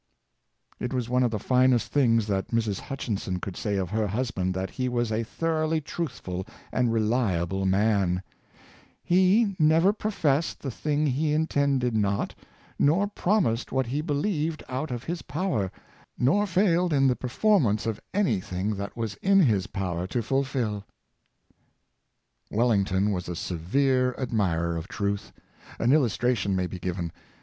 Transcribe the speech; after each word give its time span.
''It 0.87 0.93
was 0.95 1.09
one 1.11 1.21
of 1.21 1.29
the 1.29 1.37
finest 1.37 1.91
things 1.91 2.25
that 2.25 2.47
Mrs. 2.47 2.79
Hutchinson 2.79 3.39
could 3.39 3.55
say 3.55 3.75
of 3.77 3.91
her 3.91 4.07
husband, 4.07 4.55
that 4.55 4.71
he 4.71 4.89
was 4.89 5.11
a 5.11 5.21
thoroughly 5.21 5.79
truthful 5.79 6.47
and 6.71 6.91
reliable 6.91 7.67
man: 7.67 8.23
"He 9.03 9.55
never 9.59 9.93
professed 9.93 10.61
the 10.63 10.71
thing 10.71 11.05
he 11.05 11.33
intended 11.33 11.95
not, 11.95 12.33
nor 12.79 13.05
promised 13.05 13.71
what 13.71 13.85
he 13.85 14.01
believed 14.01 14.63
out 14.67 14.89
of 14.89 15.03
his 15.03 15.21
power, 15.21 15.71
nor 16.17 16.47
failed 16.47 16.91
in 16.93 17.05
the 17.05 17.15
performance 17.15 17.85
of 17.85 18.01
any 18.11 18.39
thing 18.41 18.73
that 18.77 18.97
was 18.97 19.13
in 19.21 19.41
his 19.41 19.67
power 19.67 20.07
to 20.07 20.23
fulfill.'" 20.23 20.83
Wellington 22.49 23.11
was 23.11 23.29
a 23.29 23.35
severe 23.35 24.15
admirer 24.17 24.77
of 24.77 24.87
truth. 24.87 25.31
An 25.77 25.91
illus 25.93 26.17
tration 26.17 26.55
may 26.55 26.65
be 26.65 26.79
given. 26.79 27.11